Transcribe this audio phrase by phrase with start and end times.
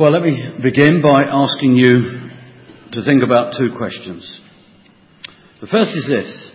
[0.00, 1.90] Well, let me begin by asking you
[2.92, 4.40] to think about two questions.
[5.60, 6.50] The first is this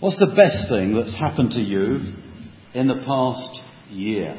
[0.00, 2.12] What's the best thing that's happened to you
[2.74, 4.38] in the past year?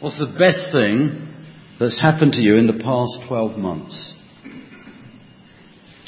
[0.00, 1.28] What's the best thing
[1.78, 4.14] that's happened to you in the past 12 months?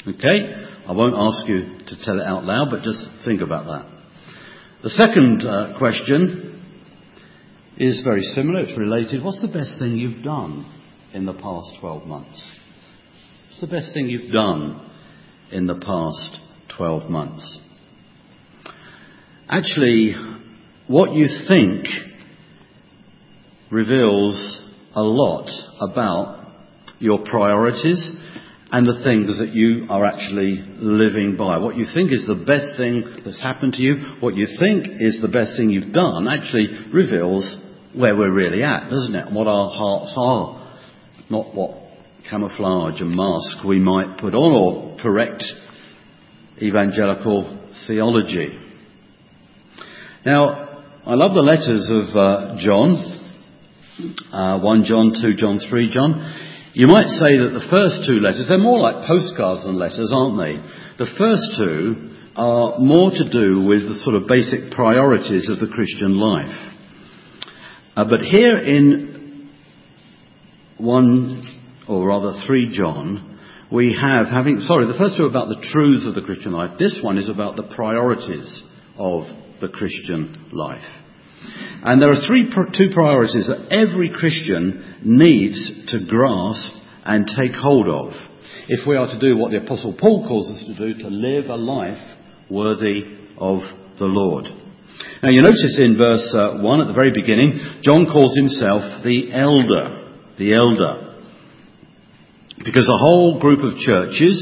[0.07, 0.55] Okay?
[0.87, 3.85] I won't ask you to tell it out loud, but just think about that.
[4.81, 6.63] The second uh, question
[7.77, 9.23] is very similar, it's related.
[9.23, 10.79] What's the best thing you've done
[11.13, 12.51] in the past 12 months?
[13.49, 14.89] What's the best thing you've done
[15.51, 16.39] in the past
[16.77, 17.59] 12 months?
[19.49, 20.15] Actually,
[20.87, 21.85] what you think
[23.69, 24.61] reveals
[24.95, 26.47] a lot about
[26.99, 28.11] your priorities
[28.71, 31.57] and the things that you are actually living by.
[31.57, 35.21] What you think is the best thing that's happened to you, what you think is
[35.21, 37.57] the best thing you've done, actually reveals
[37.93, 39.27] where we're really at, doesn't it?
[39.27, 40.60] And what our hearts are.
[41.31, 41.71] Not what
[42.29, 45.45] camouflage and mask we might put on or correct
[46.61, 48.59] evangelical theology.
[50.25, 52.99] Now, I love the letters of uh, John.
[54.33, 56.69] Uh, 1 John, 2 John, 3 John.
[56.73, 60.35] You might say that the first two letters, they're more like postcards than letters, aren't
[60.35, 60.59] they?
[60.99, 65.71] The first two are more to do with the sort of basic priorities of the
[65.71, 66.75] Christian life.
[67.95, 69.20] Uh, but here in
[70.81, 73.39] 1, or rather 3 John,
[73.71, 76.77] we have having, sorry, the first two are about the truths of the Christian life.
[76.77, 78.63] This one is about the priorities
[78.97, 79.23] of
[79.61, 80.83] the Christian life.
[81.83, 85.57] And there are three, two priorities that every Christian needs
[85.87, 86.73] to grasp
[87.05, 88.13] and take hold of
[88.67, 91.49] if we are to do what the Apostle Paul calls us to do, to live
[91.49, 92.17] a life
[92.49, 93.03] worthy
[93.37, 93.61] of
[93.97, 94.45] the Lord.
[95.23, 99.33] Now you notice in verse uh, 1 at the very beginning, John calls himself the
[99.33, 100.00] elder.
[100.41, 101.21] The elder.
[102.65, 104.41] Because a whole group of churches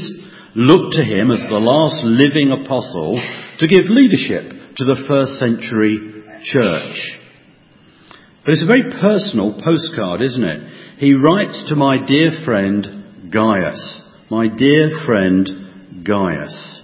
[0.56, 3.20] looked to him as the last living apostle
[3.58, 6.96] to give leadership to the first century church.
[8.40, 10.60] But it's a very personal postcard, isn't it?
[10.96, 14.00] He writes to my dear friend Gaius.
[14.30, 16.80] My dear friend Gaius.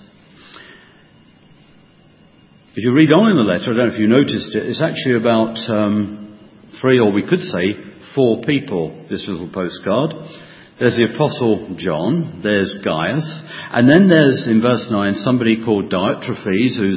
[2.76, 4.84] If you read on in the letter, I don't know if you noticed it, it's
[4.84, 6.38] actually about um,
[6.82, 10.14] three, or we could say four people, this little postcard.
[10.80, 16.76] There's the Apostle John, there's Gaius, and then there's, in verse 9, somebody called Diotrephes,
[16.76, 16.96] who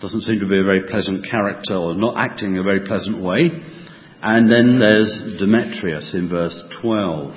[0.00, 3.22] doesn't seem to be a very pleasant character or not acting in a very pleasant
[3.22, 3.50] way.
[4.22, 7.34] And then there's Demetrius in verse 12.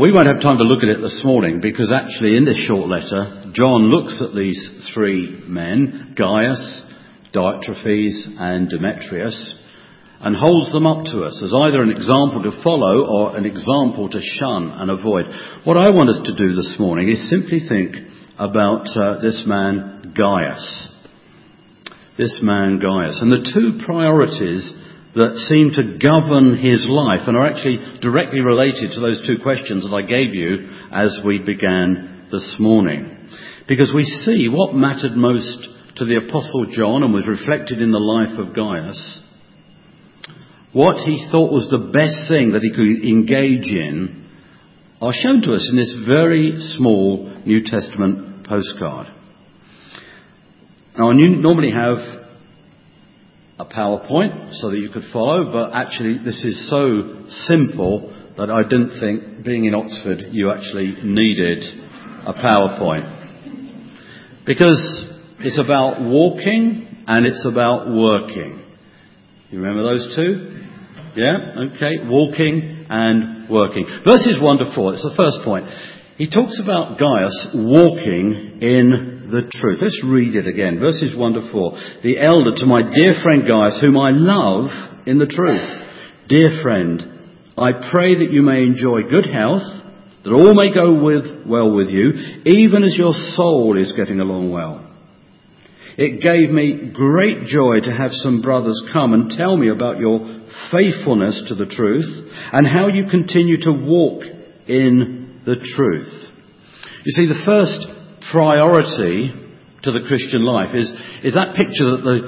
[0.00, 2.88] We won't have time to look at it this morning because actually in this short
[2.88, 6.82] letter, John looks at these three men, Gaius,
[7.34, 9.61] Diotrephes and Demetrius,
[10.22, 14.08] and holds them up to us as either an example to follow or an example
[14.08, 15.26] to shun and avoid.
[15.64, 17.96] What I want us to do this morning is simply think
[18.38, 20.92] about uh, this man, Gaius
[22.16, 23.20] this man Gaius.
[23.20, 24.70] And the two priorities
[25.14, 29.84] that seem to govern his life and are actually directly related to those two questions
[29.84, 33.28] that I gave you as we began this morning.
[33.68, 38.00] Because we see what mattered most to the Apostle John and was reflected in the
[38.00, 39.20] life of Gaius,
[40.72, 44.28] what he thought was the best thing that he could engage in,
[45.00, 49.08] are shown to us in this very small New Testament postcard.
[50.96, 51.98] Now, I normally have
[53.58, 58.62] a PowerPoint so that you could follow, but actually this is so simple that I
[58.62, 61.64] didn't think, being in Oxford, you actually needed
[62.24, 63.20] a PowerPoint.
[64.46, 64.80] Because
[65.40, 68.62] it's about walking and it's about working.
[69.50, 70.61] You remember those two?
[71.16, 71.72] Yeah?
[71.76, 72.04] Okay.
[72.04, 73.84] Walking and working.
[74.06, 75.66] Verses 1 to 4, it's the first point.
[76.16, 79.78] He talks about Gaius walking in the truth.
[79.80, 80.78] Let's read it again.
[80.78, 81.72] Verses 1 to 4.
[82.02, 86.28] The elder to my dear friend Gaius, whom I love in the truth.
[86.28, 87.02] Dear friend,
[87.56, 89.64] I pray that you may enjoy good health,
[90.24, 92.12] that all may go with, well with you,
[92.44, 94.88] even as your soul is getting along well.
[95.98, 100.41] It gave me great joy to have some brothers come and tell me about your
[100.70, 102.08] faithfulness to the truth
[102.52, 104.24] and how you continue to walk
[104.68, 106.32] in the truth.
[107.04, 107.82] You see, the first
[108.30, 109.34] priority
[109.82, 110.92] to the Christian life is,
[111.24, 112.18] is that picture that, the,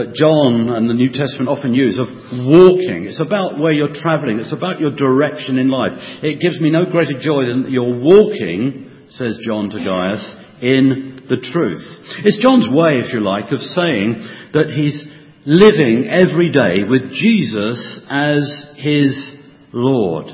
[0.00, 2.08] that John and the New Testament often use of
[2.48, 3.04] walking.
[3.04, 4.40] It's about where you're traveling.
[4.40, 5.92] It's about your direction in life.
[6.22, 10.24] It gives me no greater joy than you're walking, says John to Gaius,
[10.62, 11.84] in the truth.
[12.24, 14.16] It's John's way, if you like, of saying
[14.56, 14.96] that he's
[15.44, 19.36] living every day with Jesus as his
[19.72, 20.26] Lord.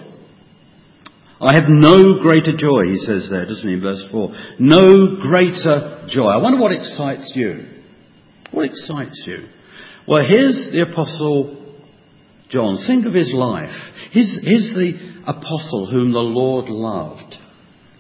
[1.41, 4.31] I have no greater joy, he says there, doesn't he, in verse 4?
[4.59, 6.27] No greater joy.
[6.27, 7.67] I wonder what excites you.
[8.51, 9.47] What excites you?
[10.07, 11.77] Well, here's the Apostle
[12.51, 12.79] John.
[12.87, 13.71] Think of his life.
[14.11, 17.37] He's, he's the apostle whom the Lord loved.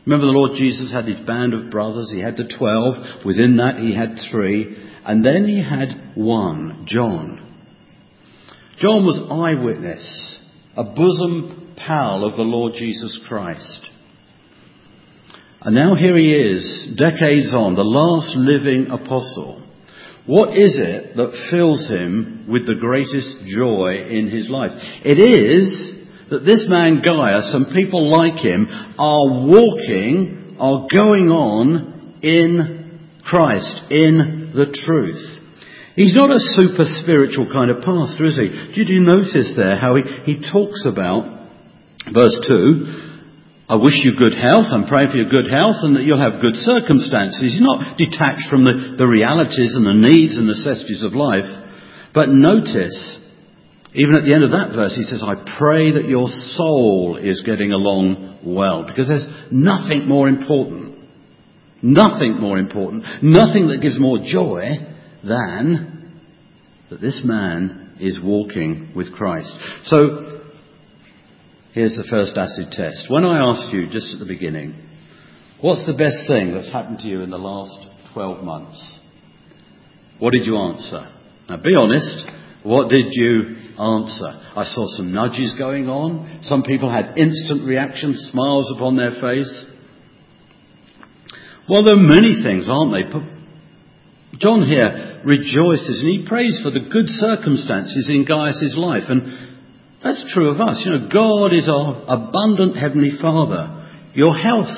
[0.07, 2.11] Remember, the Lord Jesus had his band of brothers.
[2.11, 3.27] He had the twelve.
[3.27, 4.88] Within that, he had three.
[5.09, 7.43] And then he had one, John.
[8.79, 10.39] John was eyewitness,
[10.77, 13.87] a bosom pal of the Lord Jesus Christ.
[15.63, 19.67] And now here he is, decades on, the last living apostle.
[20.27, 24.73] What is it that fills him with the greatest joy in his life?
[25.07, 28.69] It is that this man Gaius and people like him
[28.99, 32.79] are walking, are going on in
[33.29, 35.39] Christ, in the truth.
[35.97, 38.49] He's not a super spiritual kind of pastor, is he?
[38.73, 41.51] Did you notice there how he, he talks about,
[42.09, 43.09] verse 2,
[43.69, 44.73] I wish you good health.
[44.73, 47.43] I'm praying for your good health and that you'll have good circumstances.
[47.43, 51.45] He's not detached from the, the realities and the needs and necessities of life.
[52.15, 52.97] But notice,
[53.93, 57.45] even at the end of that verse, he says, I pray that your soul is
[57.45, 58.89] getting along well.
[58.89, 60.98] Because there's nothing more important.
[61.83, 63.05] Nothing more important.
[63.23, 64.63] Nothing that gives more joy
[65.23, 66.21] than
[66.91, 69.53] that this man is walking with Christ.
[69.85, 70.41] So,
[71.73, 73.07] here's the first acid test.
[73.09, 74.75] When I asked you just at the beginning,
[75.61, 77.79] what's the best thing that's happened to you in the last
[78.15, 78.99] 12 months?
[80.19, 81.13] What did you answer?
[81.49, 82.27] Now be honest.
[82.65, 84.29] What did you answer?
[84.57, 86.41] I saw some nudges going on.
[86.43, 89.65] Some people had instant reactions, smiles upon their face.
[91.69, 93.05] Well, there are many things, aren't they?
[93.13, 93.29] But
[94.41, 99.05] John here rejoices and he prays for the good circumstances in Gaius' life.
[99.09, 99.59] And
[100.03, 100.83] that's true of us.
[100.85, 103.89] You know, God is our abundant Heavenly Father.
[104.15, 104.73] Your health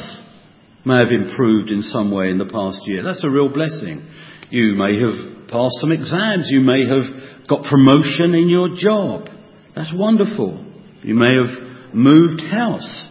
[0.85, 3.03] may have improved in some way in the past year.
[3.03, 4.07] That's a real blessing.
[4.51, 6.49] You may have passed some exams.
[6.49, 9.29] You may have got promotion in your job.
[9.77, 10.65] That's wonderful.
[11.03, 13.09] You may have moved house.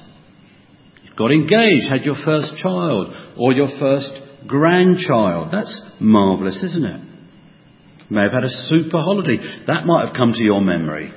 [1.19, 4.10] Got engaged, had your first child or your first
[4.48, 5.50] grandchild.
[5.51, 7.01] That's marvellous, isn't it?
[8.10, 9.38] You may have had a super holiday.
[9.68, 11.13] That might have come to your memory.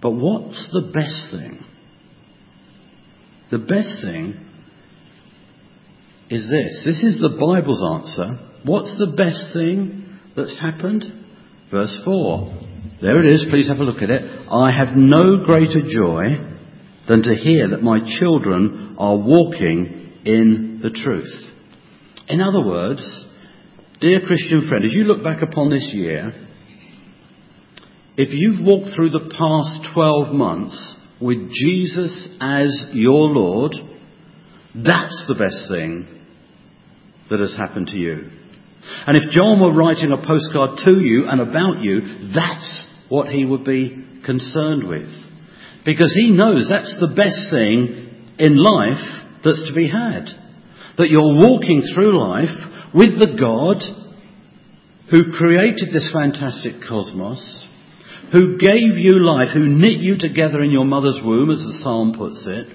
[0.00, 1.64] But what's the best thing?
[3.50, 4.38] The best thing
[6.30, 6.82] is this.
[6.84, 8.38] This is the Bible's answer.
[8.64, 11.02] What's the best thing that's happened?
[11.72, 12.62] Verse 4.
[13.02, 13.46] There it is.
[13.50, 14.22] Please have a look at it.
[14.48, 16.46] I have no greater joy
[17.08, 21.32] than to hear that my children are walking in the truth.
[22.28, 23.28] In other words,
[24.00, 26.32] dear Christian friend, as you look back upon this year,
[28.16, 33.72] if you've walked through the past 12 months with Jesus as your Lord,
[34.74, 36.06] that's the best thing
[37.30, 38.30] that has happened to you.
[39.06, 43.44] And if John were writing a postcard to you and about you, that's what he
[43.44, 45.08] would be concerned with.
[45.84, 50.28] Because he knows that's the best thing in life that's to be had.
[50.98, 53.80] That you're walking through life with the God
[55.10, 57.40] who created this fantastic cosmos,
[58.32, 62.14] who gave you life, who knit you together in your mother's womb, as the psalm
[62.16, 62.66] puts it,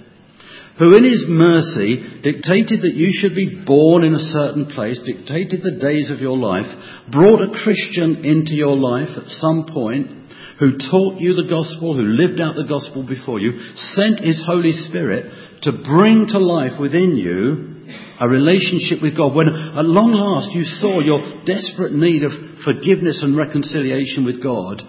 [0.77, 5.63] who in his mercy dictated that you should be born in a certain place, dictated
[5.63, 6.67] the days of your life,
[7.11, 10.24] brought a Christian into your life at some point,
[10.59, 13.59] who taught you the gospel, who lived out the gospel before you,
[13.95, 17.75] sent his Holy Spirit to bring to life within you
[18.19, 19.35] a relationship with God.
[19.35, 22.31] When at long last you saw your desperate need of
[22.63, 24.81] forgiveness and reconciliation with God,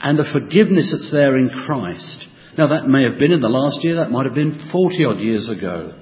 [0.00, 2.24] and the forgiveness that's there in Christ.
[2.56, 5.18] Now, that may have been in the last year, that might have been 40 odd
[5.18, 6.00] years ago.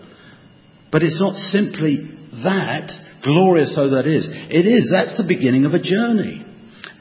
[0.91, 2.11] But it's not simply
[2.45, 2.93] that,
[3.25, 4.29] glorious though that is.
[4.29, 6.45] It is, that's the beginning of a journey.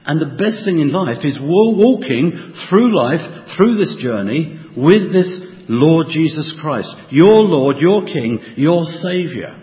[0.06, 3.22] And the best thing in life is walking through life,
[3.56, 5.30] through this journey, with this
[5.70, 6.90] Lord Jesus Christ.
[7.12, 9.58] Your Lord, your King, your Saviour.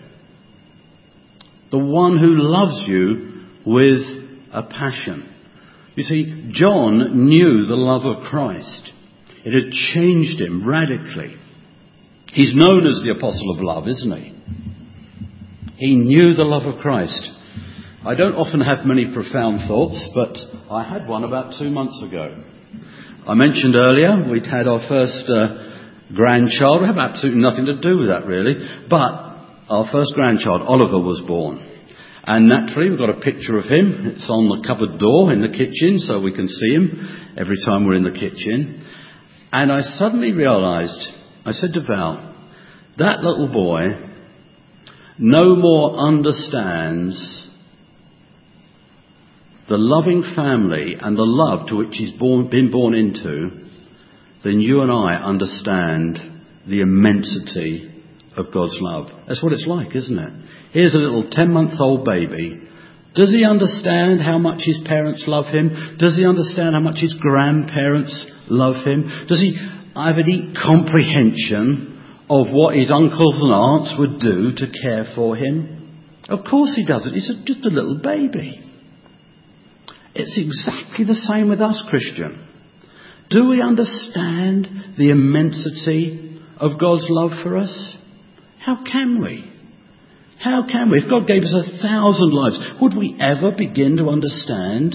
[1.71, 4.01] The one who loves you with
[4.53, 5.35] a passion.
[5.95, 8.91] You see, John knew the love of Christ.
[9.43, 11.35] It had changed him radically.
[12.31, 14.35] He's known as the apostle of love, isn't he?
[15.77, 17.21] He knew the love of Christ.
[17.99, 20.31] I don't often have many profound thoughts, but
[20.71, 22.31] I had one about two months ago.
[23.27, 26.79] I mentioned earlier we'd had our first uh, grandchild.
[26.79, 28.55] We have absolutely nothing to do with that, really.
[28.89, 29.11] But
[29.67, 31.59] our first grandchild, Oliver, was born.
[32.23, 34.15] And naturally, we've got a picture of him.
[34.15, 37.85] It's on the cupboard door in the kitchen, so we can see him every time
[37.85, 38.87] we're in the kitchen.
[39.51, 41.03] And I suddenly realized,
[41.43, 42.15] I said to Val,
[42.97, 44.07] that little boy
[45.19, 47.47] no more understands
[49.69, 53.69] the loving family and the love to which he's born, been born into
[54.43, 56.17] then you and I understand
[56.65, 57.91] the immensity
[58.37, 59.07] of God's love.
[59.27, 60.33] That's what it's like, isn't it?
[60.71, 62.61] Here's a little 10 month old baby.
[63.15, 65.97] Does he understand how much his parents love him?
[65.97, 69.25] Does he understand how much his grandparents love him?
[69.27, 69.57] Does he
[69.95, 75.75] have any comprehension of what his uncles and aunts would do to care for him?
[76.29, 77.13] Of course he doesn't.
[77.13, 78.68] He's just a little baby.
[80.19, 82.45] It's exactly the same with us, Christian.
[83.29, 87.97] Do we understand the immensity of God's love for us?
[88.59, 89.49] How can we?
[90.39, 90.99] How can we?
[90.99, 94.93] If God gave us a thousand lives, would we ever begin to understand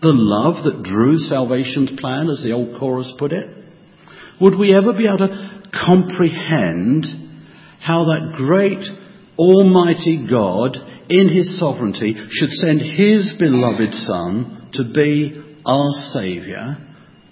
[0.00, 3.48] the love that drew salvation's plan, as the old chorus put it?
[4.40, 7.04] Would we ever be able to comprehend
[7.80, 8.82] how that great
[9.38, 10.76] Almighty God,
[11.10, 16.78] in His sovereignty, should send His beloved Son to be our Saviour,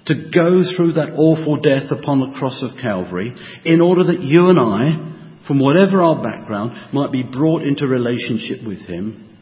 [0.06, 3.32] to go through that awful death upon the cross of Calvary,
[3.64, 8.66] in order that you and I, from whatever our background, might be brought into relationship
[8.66, 9.36] with Him?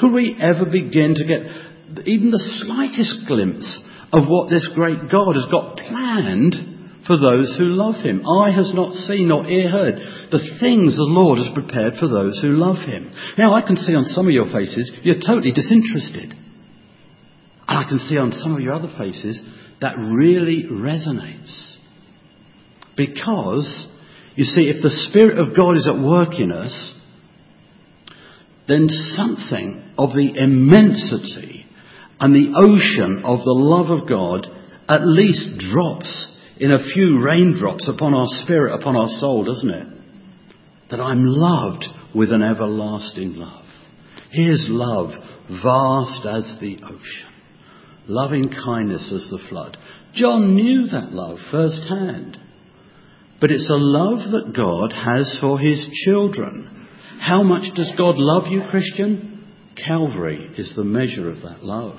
[0.00, 5.34] Could we ever begin to get even the slightest glimpse of what this great God
[5.34, 6.77] has got planned
[7.08, 8.22] for those who love Him?
[8.28, 9.96] Eye has not seen nor ear heard
[10.30, 13.10] the things the Lord has prepared for those who love Him.
[13.36, 16.36] Now I can see on some of your faces you're totally disinterested.
[17.66, 19.42] And I can see on some of your other faces
[19.80, 21.76] that really resonates.
[22.96, 23.88] Because
[24.38, 26.94] you see, if the Spirit of God is at work in us,
[28.68, 31.66] then something of the immensity
[32.20, 34.46] and the ocean of the love of God
[34.88, 39.86] at least drops in a few raindrops upon our spirit, upon our soul, doesn't it?
[40.90, 41.84] That I'm loved
[42.14, 43.64] with an everlasting love.
[44.30, 45.10] His love,
[45.62, 47.32] vast as the ocean,
[48.06, 49.76] loving kindness as the flood.
[50.14, 52.38] John knew that love firsthand.
[53.40, 56.86] But it's a love that God has for his children.
[57.20, 59.46] How much does God love you, Christian?
[59.76, 61.98] Calvary is the measure of that love.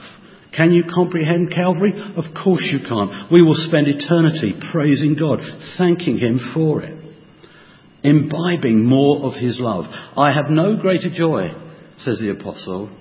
[0.55, 1.93] Can you comprehend Calvary?
[2.15, 3.31] Of course you can't.
[3.31, 5.39] We will spend eternity praising God,
[5.77, 6.97] thanking Him for it,
[8.03, 9.85] imbibing more of His love.
[10.17, 11.49] I have no greater joy,
[11.99, 12.95] says the Apostle,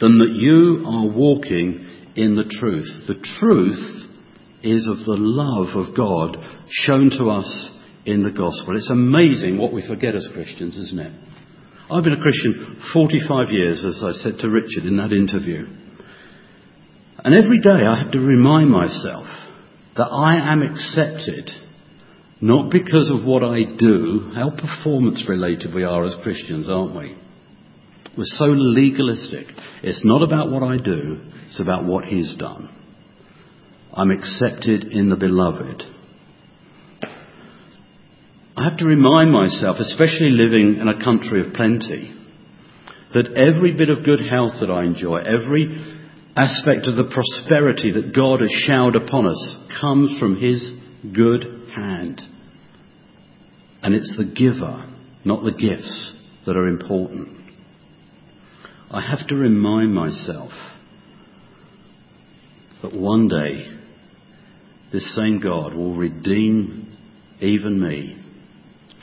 [0.00, 2.88] than that you are walking in the truth.
[3.06, 4.06] The truth
[4.62, 6.36] is of the love of God
[6.68, 7.70] shown to us
[8.06, 8.76] in the gospel.
[8.76, 11.12] It's amazing what we forget as Christians, isn't it?
[11.90, 15.66] I've been a Christian 45 years, as I said to Richard in that interview.
[17.22, 19.26] And every day I have to remind myself
[19.96, 21.50] that I am accepted
[22.40, 24.30] not because of what I do.
[24.34, 27.16] How performance related we are as Christians, aren't we?
[28.16, 29.46] We're so legalistic.
[29.82, 32.74] It's not about what I do, it's about what He's done.
[33.92, 35.82] I'm accepted in the beloved.
[38.56, 42.14] I have to remind myself, especially living in a country of plenty,
[43.14, 45.99] that every bit of good health that I enjoy, every
[46.36, 50.72] aspect of the prosperity that God has showered upon us comes from His
[51.14, 51.44] good
[51.74, 52.20] hand.
[53.82, 54.92] And it's the giver,
[55.24, 57.38] not the gifts, that are important.
[58.90, 60.52] I have to remind myself
[62.82, 63.66] that one day
[64.92, 66.96] this same God will redeem
[67.40, 68.22] even me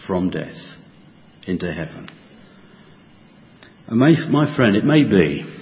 [0.05, 0.57] from death
[1.47, 2.09] into heaven.
[3.87, 5.56] And my, my friend, it may be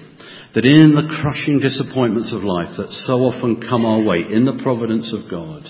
[0.56, 4.60] that in the crushing disappointments of life that so often come our way, in the
[4.64, 5.64] providence of God,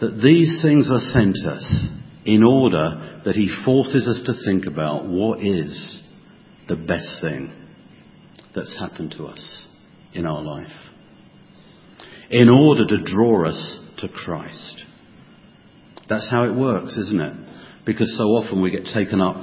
[0.00, 1.88] that these things are sent us
[2.24, 6.02] in order that He forces us to think about what is
[6.68, 7.52] the best thing
[8.54, 9.66] that's happened to us
[10.14, 10.72] in our life
[12.30, 14.84] in order to draw us to Christ.
[16.08, 17.34] That's how it works, isn't it?
[17.84, 19.42] Because so often we get taken up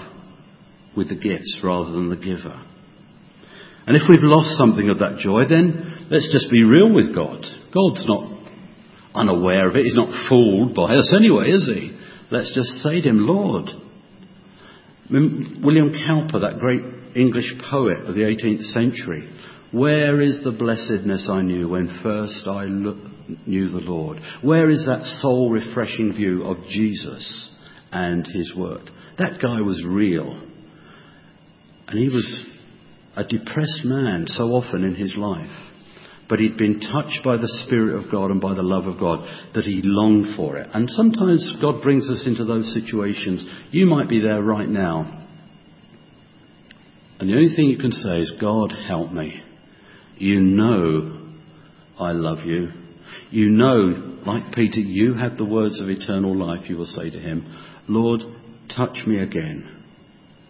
[0.95, 2.61] with the gifts rather than the giver.
[3.85, 7.43] And if we've lost something of that joy, then let's just be real with God.
[7.73, 8.31] God's not
[9.13, 9.83] unaware of it.
[9.83, 11.97] He's not fooled by us anyway, is he?
[12.31, 13.69] Let's just say to him, Lord.
[15.09, 16.81] William Cowper, that great
[17.15, 19.29] English poet of the 18th century,
[19.71, 24.19] where is the blessedness I knew when first I knew the Lord?
[24.41, 27.49] Where is that soul refreshing view of Jesus
[27.91, 28.83] and his work?
[29.17, 30.41] That guy was real.
[31.87, 32.45] And he was
[33.15, 35.49] a depressed man so often in his life.
[36.29, 39.27] But he'd been touched by the Spirit of God and by the love of God
[39.53, 40.69] that he longed for it.
[40.73, 43.45] And sometimes God brings us into those situations.
[43.71, 45.27] You might be there right now.
[47.19, 49.41] And the only thing you can say is, God, help me.
[50.17, 51.23] You know
[51.99, 52.69] I love you.
[53.29, 56.69] You know, like Peter, you have the words of eternal life.
[56.69, 57.45] You will say to him,
[57.87, 58.21] Lord,
[58.75, 59.83] touch me again.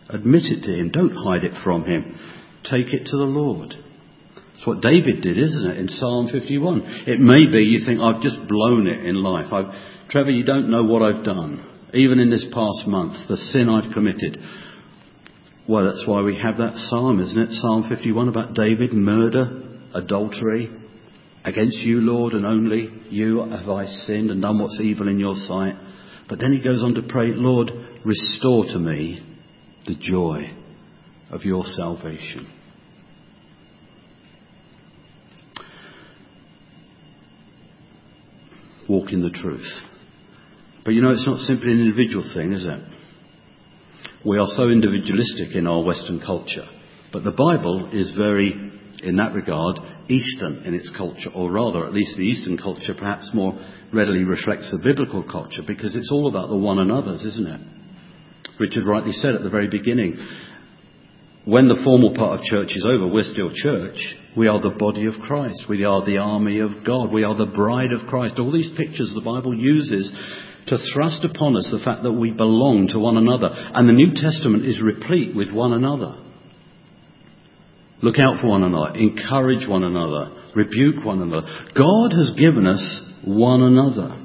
[0.10, 0.92] Admit it to him.
[0.92, 2.16] Don't hide it from him.
[2.70, 3.74] Take it to the Lord.
[4.56, 7.04] It's what David did, isn't it, in Psalm 51.
[7.06, 9.52] It may be you think, I've just blown it in life.
[9.52, 9.74] I've,
[10.10, 11.70] Trevor, you don't know what I've done.
[11.94, 14.38] Even in this past month, the sin I've committed.
[15.68, 17.52] Well, that's why we have that psalm, isn't it?
[17.52, 20.72] Psalm 51 about David, murder, adultery.
[21.44, 25.36] Against you, Lord, and only you have I sinned and done what's evil in your
[25.36, 25.76] sight.
[26.30, 27.70] But then he goes on to pray, Lord,
[28.06, 29.22] restore to me
[29.86, 30.63] the joy
[31.32, 32.48] of your salvation.
[38.90, 39.68] walk in the truth.
[40.86, 42.80] But you know, it's not simply an individual thing, is it?
[44.26, 46.68] We are so individualistic in our Western culture.
[47.12, 48.52] But the Bible is very,
[49.04, 53.32] in that regard, Eastern in its culture, or rather, at least the Eastern culture perhaps
[53.34, 53.54] more
[53.94, 57.62] readily reflects the biblical culture because it's all about the one another's, isn't it?
[58.60, 60.18] Richard rightly said at the very beginning,
[61.46, 63.98] when the formal part of church is over, we're still church.
[64.38, 65.66] We are the body of Christ.
[65.68, 67.12] We are the army of God.
[67.12, 68.40] We are the bride of Christ.
[68.40, 70.10] All these pictures the Bible uses
[70.68, 73.50] to thrust upon us the fact that we belong to one another.
[73.52, 76.16] And the New Testament is replete with one another.
[78.02, 78.96] Look out for one another.
[78.96, 80.32] Encourage one another.
[80.56, 81.48] Rebuke one another.
[81.76, 84.23] God has given us one another.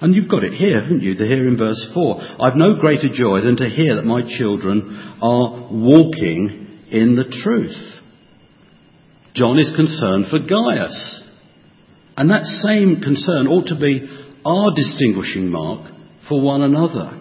[0.00, 1.14] And you've got it here, haven't you?
[1.14, 2.20] To hear in verse 4.
[2.40, 8.00] I've no greater joy than to hear that my children are walking in the truth.
[9.34, 11.22] John is concerned for Gaius.
[12.16, 14.08] And that same concern ought to be
[14.44, 15.90] our distinguishing mark
[16.28, 17.20] for one another.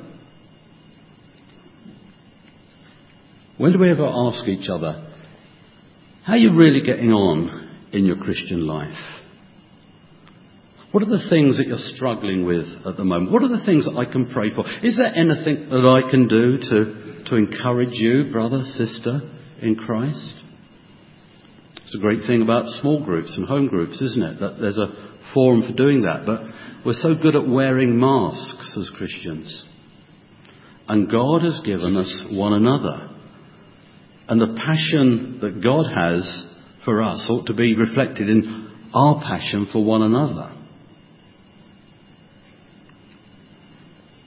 [3.57, 5.09] When do we ever ask each other,
[6.23, 9.22] how are you really getting on in your Christian life?
[10.93, 13.31] What are the things that you're struggling with at the moment?
[13.31, 14.63] What are the things that I can pray for?
[14.83, 19.21] Is there anything that I can do to, to encourage you, brother, sister,
[19.59, 20.35] in Christ?
[21.77, 24.39] It's a great thing about small groups and home groups, isn't it?
[24.39, 26.27] That there's a forum for doing that.
[26.27, 26.41] But
[26.85, 29.65] we're so good at wearing masks as Christians.
[30.87, 33.09] And God has given us one another.
[34.29, 36.45] And the passion that God has
[36.85, 40.59] for us ought to be reflected in our passion for one another.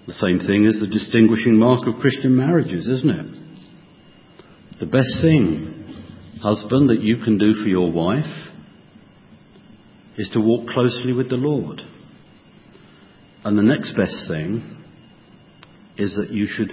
[0.06, 4.78] The same thing is the distinguishing mark of Christian marriages, isn't it?
[4.78, 5.76] The best thing
[6.40, 8.48] husband, that you can do for your wife
[10.16, 11.80] is to walk closely with the Lord.
[13.44, 14.84] And the next best thing
[15.96, 16.70] is that you should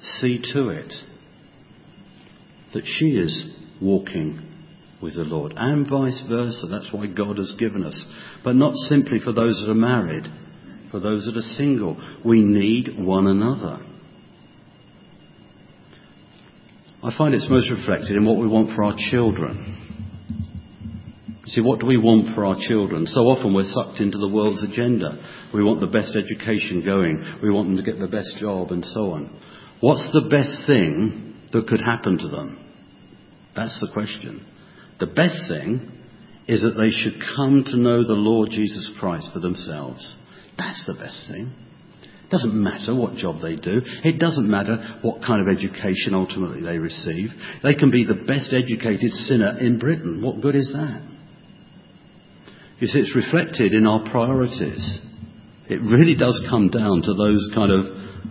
[0.00, 0.92] see to it
[2.74, 3.46] that she is
[3.80, 4.40] walking
[5.00, 6.66] with the Lord, and vice versa.
[6.66, 8.04] That's why God has given us.
[8.42, 10.26] But not simply for those that are married,
[10.90, 11.96] for those that are single.
[12.24, 13.80] We need one another.
[17.02, 19.86] I find it's most reflected in what we want for our children.
[21.46, 23.06] See, what do we want for our children?
[23.06, 25.46] So often we're sucked into the world's agenda.
[25.54, 27.38] We want the best education going.
[27.42, 29.30] We want them to get the best job and so on.
[29.80, 32.58] What's the best thing that could happen to them?
[33.56, 34.44] That's the question.
[35.00, 35.90] The best thing
[36.48, 40.16] is that they should come to know the Lord Jesus Christ for themselves.
[40.58, 41.52] That's the best thing.
[42.02, 43.80] It doesn't matter what job they do.
[44.04, 47.30] It doesn't matter what kind of education ultimately they receive.
[47.62, 50.20] They can be the best educated sinner in Britain.
[50.20, 51.02] What good is that?
[52.80, 55.00] You see, it's reflected in our priorities.
[55.70, 57.86] It really does come down to those kind of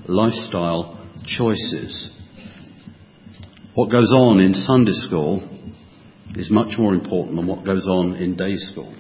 [0.08, 2.12] lifestyle choices.
[3.74, 5.42] What goes on in Sunday school
[6.36, 8.97] is much more important than what goes on in day school.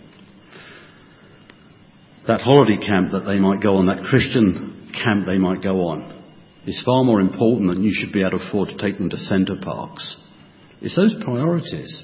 [2.28, 6.14] That holiday camp that they might go on, that Christian camp they might go on
[6.66, 9.18] is far more important than you should be able to afford to take them to
[9.18, 10.18] Center Parcs.
[10.82, 12.04] It's those priorities,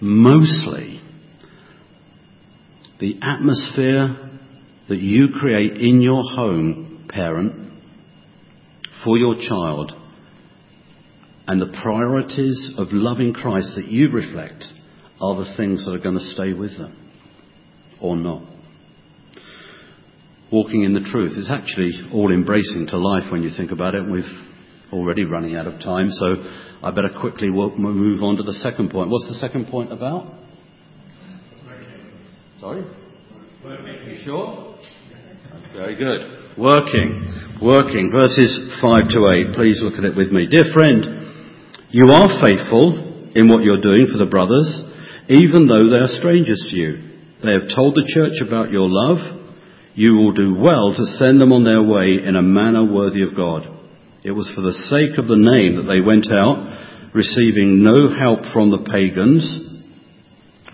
[0.00, 1.00] mostly
[3.00, 4.30] the atmosphere
[4.90, 7.72] that you create in your home, parent,
[9.02, 9.92] for your child,
[11.48, 14.64] and the priorities of loving Christ that you reflect
[15.18, 17.10] are the things that are going to stay with them
[18.00, 18.51] or not
[20.52, 21.32] walking in the truth.
[21.36, 24.04] It's actually all embracing to life when you think about it.
[24.04, 24.24] We've
[24.92, 26.34] already running out of time, so
[26.82, 29.08] I better quickly move on to the second point.
[29.08, 30.34] What's the second point about?
[32.60, 32.84] Sorry?
[33.64, 34.18] Working.
[34.24, 34.76] Sure?
[35.74, 36.58] Very good.
[36.58, 37.58] Working.
[37.62, 38.10] Working.
[38.12, 39.56] Verses 5 to 8.
[39.56, 40.46] Please look at it with me.
[40.46, 41.06] Dear friend,
[41.90, 44.68] you are faithful in what you're doing for the brothers,
[45.28, 47.08] even though they are strangers to you.
[47.42, 49.41] They have told the church about your love.
[49.94, 53.36] You will do well to send them on their way in a manner worthy of
[53.36, 53.68] God.
[54.24, 58.52] It was for the sake of the name that they went out, receiving no help
[58.52, 59.44] from the pagans.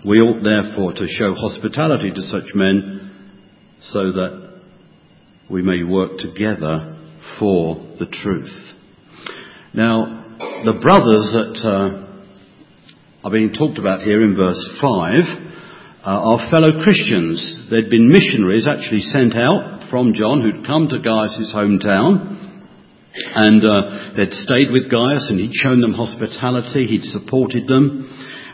[0.05, 3.11] We ought therefore to show hospitality to such men
[3.81, 4.61] so that
[5.49, 6.95] we may work together
[7.39, 8.53] for the truth.
[9.73, 15.48] Now, the brothers that uh, are being talked about here in verse 5
[15.99, 17.67] uh, are fellow Christians.
[17.69, 22.39] There'd been missionaries actually sent out from John who'd come to Gaius' hometown.
[23.35, 28.07] And uh, they'd stayed with Gaius and he'd shown them hospitality, he'd supported them.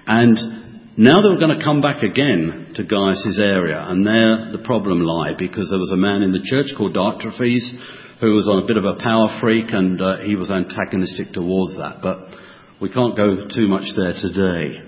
[0.07, 3.77] And now they were going to come back again to Gaius' area.
[3.77, 8.21] And there the problem lay because there was a man in the church called Diotrephes
[8.21, 11.77] who was on a bit of a power freak and uh, he was antagonistic towards
[11.77, 12.01] that.
[12.01, 12.41] But
[12.81, 14.81] we can't go too much there today.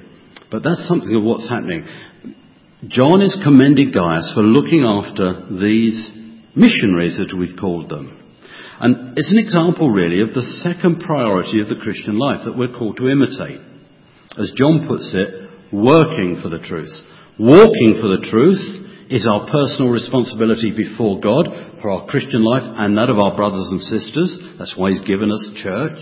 [0.49, 1.85] But that's something of what's happening.
[2.85, 5.97] John is commending Gaius for looking after these
[6.53, 8.13] missionaries, as we've called them.
[8.79, 12.77] And it's an example, really, of the second priority of the Christian life that we're
[12.77, 13.65] called to imitate.
[14.37, 16.93] As John puts it, working for the truth.
[17.39, 18.61] Walking for the truth
[19.09, 21.49] is our personal responsibility before God
[21.81, 24.37] for our Christian life and that of our brothers and sisters.
[24.61, 26.01] That's why He's given us church.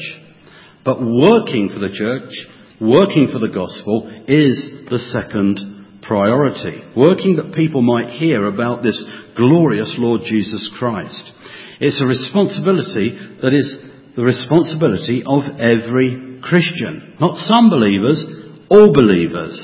[0.84, 2.36] But working for the church,
[2.84, 5.75] working for the gospel, is the second
[6.08, 6.84] priority.
[6.96, 9.04] Working that people might hear about this
[9.36, 11.32] glorious Lord Jesus Christ.
[11.80, 13.78] It's a responsibility that is
[14.16, 17.18] the responsibility of every Christian.
[17.20, 18.24] Not some believers,
[18.70, 19.58] all believers.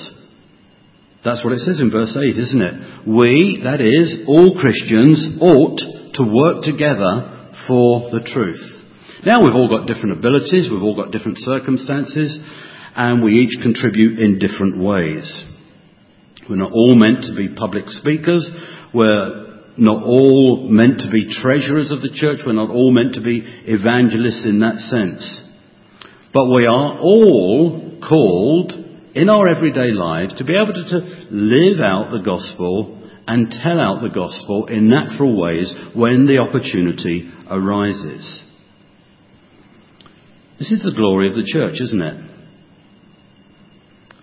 [1.24, 2.76] That's what it says in verse 8, isn't it?
[3.08, 5.80] We, that is, all Christians, ought
[6.18, 8.60] to work together for the truth.
[9.24, 12.38] Now we've all got different abilities, we've all got different circumstances,
[12.96, 15.30] and we each contribute in different ways.
[16.52, 18.44] We're not all meant to be public speakers.
[18.94, 22.40] We're not all meant to be treasurers of the church.
[22.46, 25.24] We're not all meant to be evangelists in that sense.
[26.34, 28.74] But we are all called
[29.16, 33.80] in our everyday lives to be able to, to live out the gospel and tell
[33.80, 38.44] out the gospel in natural ways when the opportunity arises.
[40.60, 42.32] This is the glory of the church, isn't it?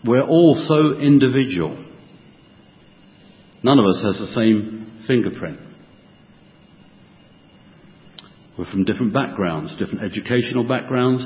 [0.04, 1.86] We're all so individual.
[3.62, 5.58] None of us has the same fingerprint.
[8.58, 11.22] We're from different backgrounds, different educational backgrounds.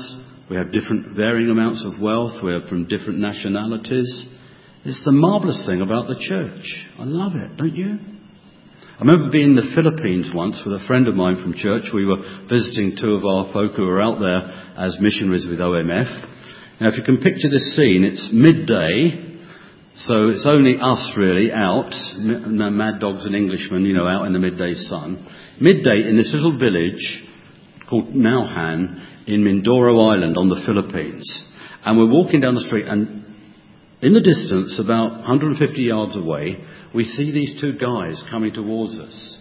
[0.49, 2.43] We have different varying amounts of wealth.
[2.43, 4.25] We're from different nationalities.
[4.85, 6.61] It's the marvelous thing about the church.
[6.99, 7.97] I love it, don't you?
[8.93, 11.85] I remember being in the Philippines once with a friend of mine from church.
[11.93, 14.43] We were visiting two of our folk who were out there
[14.77, 16.29] as missionaries with OMF.
[16.81, 19.32] Now, if you can picture this scene, it's midday
[19.95, 24.39] so it's only us really out, mad dogs and Englishmen, you know, out in the
[24.39, 25.27] midday sun.
[25.61, 27.23] Midday in this little village
[27.87, 31.43] called Naujan in Mindoro Island on the Philippines.
[31.85, 33.23] And we're walking down the street and
[34.01, 36.57] in the distance, about 150 yards away,
[36.93, 39.37] we see these two guys coming towards us.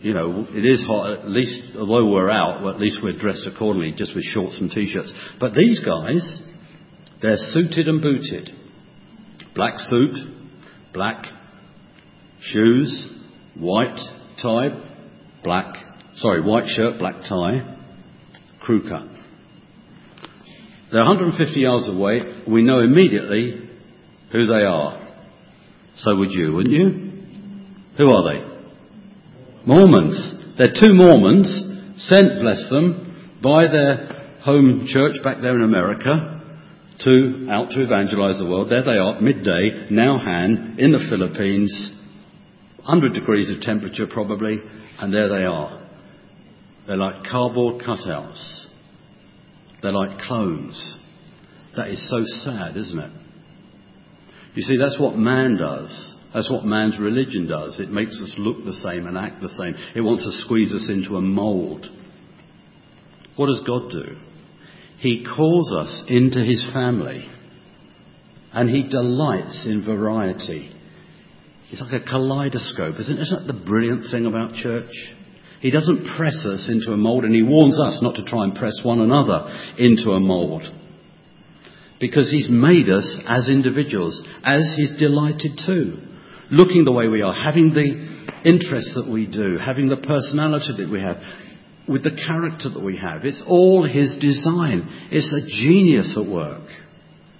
[0.00, 3.46] You know, it is hot, at least, although we're out, well, at least we're dressed
[3.46, 5.14] accordingly, just with shorts and t-shirts.
[5.38, 6.42] But these guys,
[7.22, 8.50] they're suited and booted
[9.54, 10.14] black suit,
[10.92, 11.26] black
[12.40, 13.08] shoes,
[13.58, 13.98] white
[14.42, 14.68] tie,
[15.44, 15.76] black,
[16.16, 17.76] sorry, white shirt, black tie,
[18.60, 19.06] crew cut.
[20.90, 22.42] They're 150 yards away.
[22.46, 23.70] We know immediately
[24.30, 24.98] who they are.
[25.96, 27.12] So would you, wouldn't you?
[27.98, 28.52] Who are they?
[29.66, 30.56] Mormons.
[30.58, 31.48] They're two Mormons
[31.96, 36.31] sent, bless them, by their home church back there in America
[37.00, 38.70] to out to evangelize the world.
[38.70, 41.90] There they are, midday, Naujan, in the Philippines,
[42.76, 44.58] 100 degrees of temperature probably,
[44.98, 45.88] and there they are.
[46.86, 48.66] They're like cardboard cutouts.
[49.82, 50.98] They're like clones.
[51.76, 53.10] That is so sad, isn't it?
[54.54, 56.14] You see, that's what man does.
[56.34, 57.78] That's what man's religion does.
[57.78, 59.74] It makes us look the same and act the same.
[59.94, 61.86] It wants to squeeze us into a mould.
[63.36, 64.16] What does God do?
[65.02, 67.28] He calls us into his family
[68.52, 70.70] and he delights in variety.
[71.72, 74.92] It's like a kaleidoscope, isn't, isn't that the brilliant thing about church?
[75.60, 78.54] He doesn't press us into a mould, and he warns us not to try and
[78.54, 80.62] press one another into a mould.
[81.98, 85.98] Because he's made us as individuals, as he's delighted to.
[86.50, 90.90] Looking the way we are, having the interests that we do, having the personality that
[90.90, 91.16] we have,
[91.88, 93.24] with the character that we have.
[93.24, 95.08] It's all his design.
[95.10, 96.68] It's a genius at work.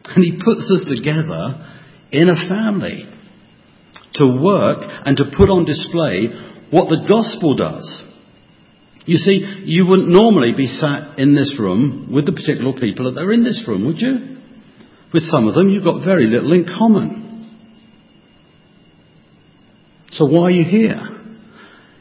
[0.04, 1.78] And he puts us together
[2.10, 3.04] in a family
[4.14, 6.28] to work and to put on display
[6.70, 8.02] what the gospel does.
[9.04, 13.20] You see, you wouldn't normally be sat in this room with the particular people that
[13.20, 14.38] are in this room, would you?
[15.12, 17.22] With some of them, you've got very little in common.
[20.12, 21.00] So why are you here?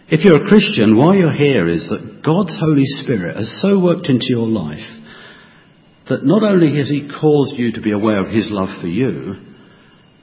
[0.09, 4.07] If you're a Christian, why you're here is that God's Holy Spirit has so worked
[4.07, 4.99] into your life
[6.09, 9.35] that not only has He caused you to be aware of His love for you,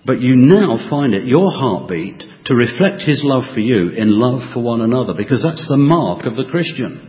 [0.05, 4.53] but you now find it your heartbeat to reflect His love for you in love
[4.55, 7.05] for one another, because that's the mark of the Christian.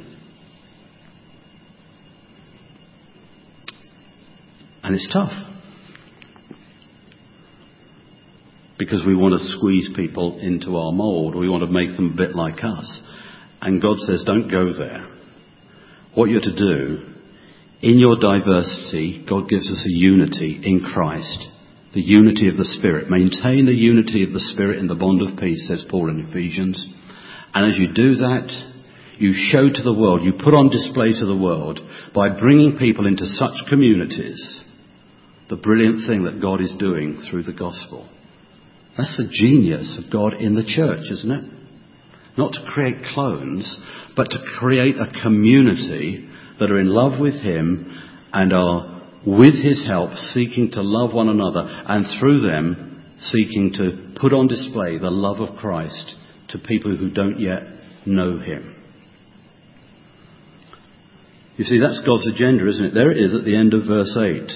[4.84, 5.32] And it's tough.
[8.80, 12.15] Because we want to squeeze people into our mould, we want to make them a
[12.15, 13.02] bit like us.
[13.62, 15.06] And God says, don't go there.
[16.15, 17.13] What you're to do,
[17.82, 21.48] in your diversity, God gives us a unity in Christ
[21.93, 23.10] the unity of the Spirit.
[23.10, 26.88] Maintain the unity of the Spirit in the bond of peace, says Paul in Ephesians.
[27.54, 28.50] And as you do that,
[29.17, 31.80] you show to the world, you put on display to the world,
[32.13, 34.63] by bringing people into such communities,
[35.50, 38.08] the brilliant thing that God is doing through the gospel.
[38.95, 41.59] That's the genius of God in the church, isn't it?
[42.39, 43.80] Not to create clones,
[44.15, 47.95] but to create a community that are in love with Him
[48.34, 54.13] and are with his help, seeking to love one another, and through them, seeking to
[54.19, 56.15] put on display the love of Christ
[56.49, 57.63] to people who don't yet
[58.06, 58.75] know him.
[61.58, 62.93] You see, that's God's agenda, isn't it?
[62.93, 64.49] There it is at the end of verse 8.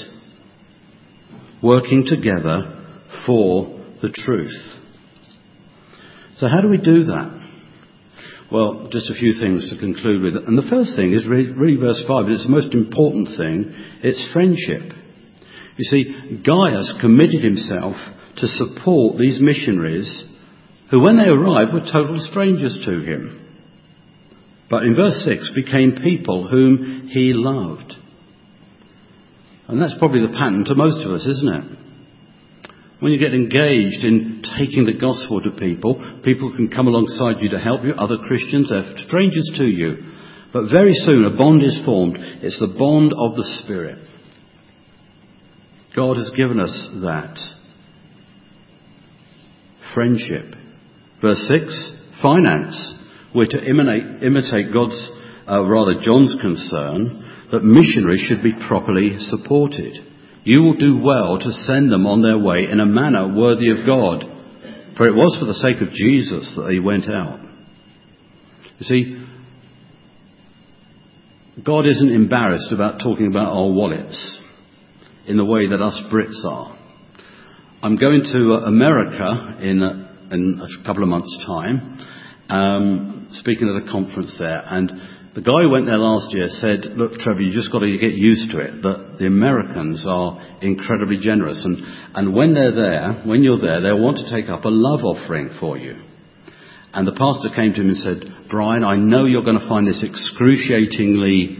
[1.61, 2.85] Working together
[3.25, 4.55] for the truth.
[6.37, 7.42] So, how do we do that?
[8.53, 10.35] Well, just a few things to conclude with.
[10.45, 13.73] And the first thing is really, really verse 5, it's the most important thing.
[14.03, 14.93] It's friendship.
[15.75, 17.95] You see, Gaius committed himself
[18.37, 20.23] to support these missionaries
[20.91, 23.43] who, when they arrived, were total strangers to him.
[24.69, 27.95] But in verse 6, became people whom he loved.
[29.67, 31.82] And that's probably the pattern to most of us, isn't it?
[33.03, 37.49] When you get engaged in taking the gospel to people, people can come alongside you
[37.49, 39.97] to help you, other Christians, they're strangers to you.
[40.53, 42.15] But very soon a bond is formed.
[42.17, 43.99] It's the bond of the Spirit.
[45.93, 46.71] God has given us
[47.03, 47.35] that.
[49.93, 50.55] Friendship.
[51.21, 52.95] Verse 6, finance.
[53.35, 55.09] We're to imitate, imitate God's,
[55.45, 60.12] uh, rather John's concern that missionaries should be properly supported.
[60.43, 63.85] You will do well to send them on their way in a manner worthy of
[63.85, 64.25] God.
[64.97, 67.39] For it was for the sake of Jesus that they went out.
[68.79, 69.25] You see,
[71.63, 74.39] God isn't embarrassed about talking about our wallets
[75.27, 76.77] in the way that us Brits are.
[77.81, 81.99] I'm going to America in a, in a couple of months' time,
[82.49, 84.91] um, speaking at a conference there, and
[85.35, 88.13] the guy who went there last year said, look, Trevor, you just got to get
[88.13, 91.59] used to it, that the Americans are incredibly generous.
[91.65, 91.81] And,
[92.13, 95.57] and when they're there, when you're there, they'll want to take up a love offering
[95.59, 95.97] for you.
[96.93, 99.87] And the pastor came to him and said, Brian, I know you're going to find
[99.87, 101.57] this excruciatingly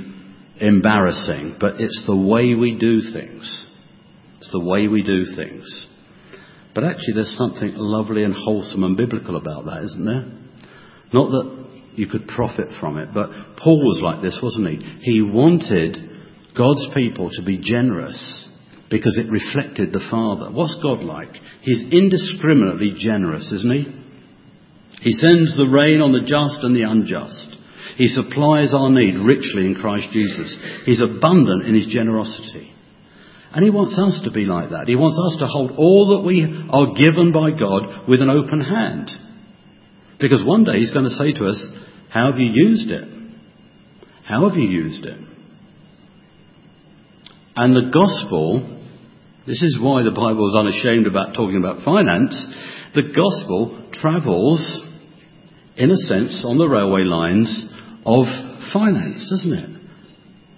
[0.61, 3.65] embarrassing, but it's the way we do things.
[4.37, 5.87] It's the way we do things.
[6.75, 10.25] But actually, there's something lovely and wholesome and biblical about that, isn't there?
[11.11, 11.62] Not that
[11.95, 13.09] you could profit from it.
[13.13, 15.11] But Paul was like this, wasn't he?
[15.13, 15.97] He wanted
[16.57, 18.47] God's people to be generous
[18.89, 20.51] because it reflected the Father.
[20.51, 21.33] What's God like?
[21.61, 24.03] He's indiscriminately generous, isn't he?
[25.01, 27.57] He sends the rain on the just and the unjust.
[27.97, 30.55] He supplies our need richly in Christ Jesus.
[30.85, 32.71] He's abundant in his generosity.
[33.53, 34.87] And he wants us to be like that.
[34.87, 38.61] He wants us to hold all that we are given by God with an open
[38.61, 39.11] hand.
[40.19, 41.59] Because one day he's going to say to us,
[42.13, 43.07] how have you used it?
[44.23, 45.17] How have you used it?
[47.55, 48.79] And the gospel,
[49.47, 52.35] this is why the Bible is unashamed about talking about finance,
[52.93, 54.61] the gospel travels,
[55.75, 57.49] in a sense, on the railway lines
[58.05, 58.25] of
[58.71, 59.81] finance, doesn't it?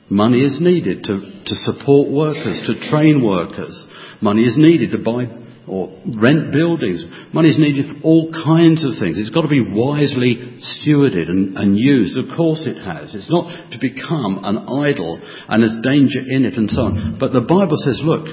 [0.09, 3.81] Money is needed to, to support workers, to train workers.
[4.21, 5.23] Money is needed to buy
[5.67, 5.89] or
[6.21, 7.03] rent buildings.
[7.33, 9.17] Money is needed for all kinds of things.
[9.17, 12.17] It's got to be wisely stewarded and, and, used.
[12.17, 13.15] Of course it has.
[13.15, 17.17] It's not to become an idol and there's danger in it and so on.
[17.19, 18.27] But the Bible says, look,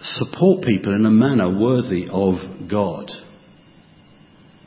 [0.00, 3.10] support people in a manner worthy of God.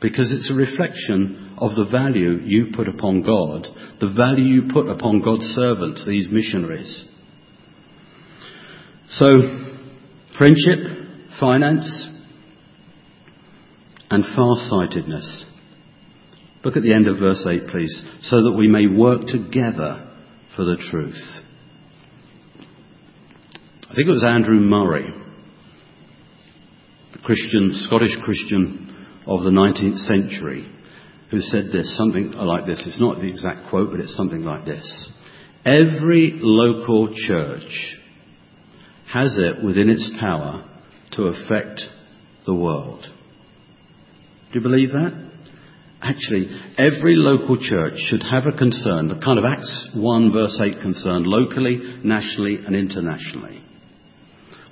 [0.00, 3.66] Because it's a reflection of the value you put upon God,
[4.00, 7.04] the value you put upon God's servants, these missionaries.
[9.10, 9.26] So,
[10.36, 10.97] friendship,
[11.38, 12.10] finance,
[14.10, 15.44] and far-sightedness.
[16.64, 18.02] Look at the end of verse 8, please.
[18.22, 20.10] So that we may work together
[20.56, 21.20] for the truth.
[23.84, 25.08] I think it was Andrew Murray,
[27.14, 30.68] a Christian, Scottish Christian of the 19th century,
[31.30, 32.82] who said this, something like this.
[32.86, 35.12] It's not the exact quote, but it's something like this.
[35.64, 37.96] Every local church
[39.12, 40.67] has it within its power
[41.18, 41.82] to affect
[42.46, 43.04] the world.
[44.52, 45.30] Do you believe that?
[46.00, 46.46] Actually,
[46.78, 51.24] every local church should have a concern, the kind of Acts 1 verse 8 concern,
[51.24, 53.60] locally, nationally, and internationally.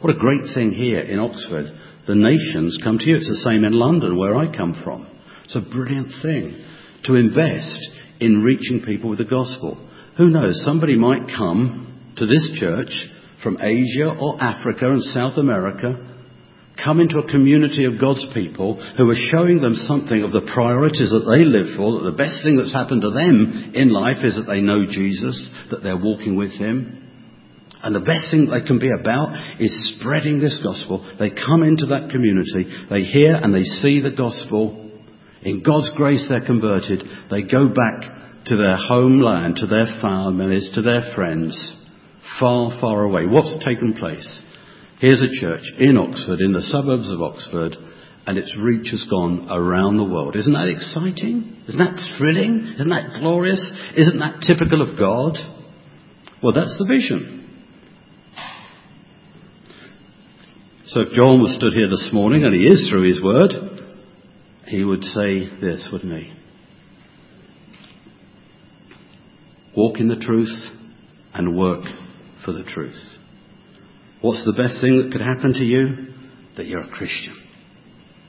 [0.01, 1.67] What a great thing here in Oxford.
[2.07, 3.17] The nations come to you.
[3.17, 5.09] It's the same in London, where I come from.
[5.45, 6.65] It's a brilliant thing
[7.07, 9.85] to invest in reaching people with the gospel.
[10.17, 10.63] Who knows?
[10.65, 12.93] Somebody might come to this church
[13.43, 16.13] from Asia or Africa and South America
[16.83, 21.11] come into a community of God's people who are showing them something of the priorities
[21.11, 24.37] that they live for, that the best thing that's happened to them in life is
[24.37, 27.03] that they know Jesus, that they're walking with Him.
[27.83, 31.05] And the best thing they can be about is spreading this gospel.
[31.19, 34.91] They come into that community, they hear and they see the gospel.
[35.43, 37.05] In God's grace they're converted.
[37.31, 41.55] They go back to their homeland, to their families, to their friends,
[42.41, 43.27] far, far away.
[43.27, 44.43] What's taken place?
[44.99, 47.77] Here's a church in Oxford, in the suburbs of Oxford,
[48.27, 50.37] and its reach has gone around the world.
[50.37, 51.65] Isn't that exciting?
[51.69, 52.75] Isn't that thrilling?
[52.75, 53.61] Isn't that glorious?
[53.97, 55.37] Isn't that typical of God?
[56.43, 57.35] Well, that's the vision.
[60.87, 63.53] So if John was stood here this morning, and he is through his word,
[64.67, 66.33] he would say this, wouldn't he?
[69.77, 70.55] Walk in the truth
[71.35, 71.85] and work
[72.45, 72.97] for the truth.
[74.21, 76.15] What's the best thing that could happen to you?
[76.57, 77.37] That you're a Christian.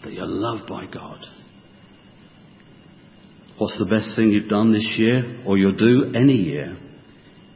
[0.04, 1.20] That you're loved by God.
[3.58, 6.78] What's the best thing you've done this year or you'll do any year?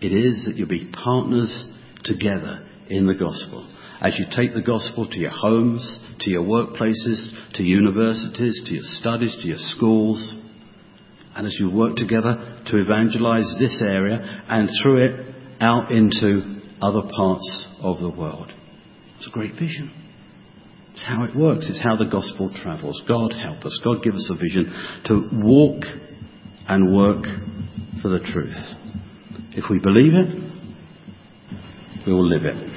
[0.01, 1.69] It is that you'll be partners
[2.03, 3.69] together in the gospel.
[4.01, 8.83] As you take the gospel to your homes, to your workplaces, to universities, to your
[8.83, 10.35] studies, to your schools,
[11.35, 17.01] and as you work together to evangelize this area and through it out into other
[17.15, 18.51] parts of the world.
[19.17, 19.91] It's a great vision.
[20.93, 21.67] It's how it works.
[21.69, 23.01] It's how the gospel travels.
[23.07, 23.79] God help us.
[23.83, 24.73] God give us a vision
[25.05, 25.83] to walk
[26.67, 27.23] and work
[28.01, 28.57] for the truth.
[29.53, 30.51] If we believe it,
[32.05, 32.70] we will live it.